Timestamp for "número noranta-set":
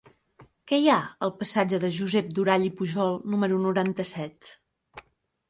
3.35-4.53